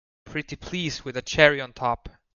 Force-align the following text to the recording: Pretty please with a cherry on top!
Pretty 0.25 0.55
please 0.55 1.05
with 1.05 1.15
a 1.15 1.21
cherry 1.21 1.61
on 1.61 1.73
top! 1.73 2.09